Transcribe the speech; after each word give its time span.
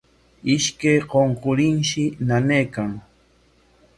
Ishkan 0.53 0.99
qunqurinshi 1.11 2.03
nanaykan. 2.27 2.91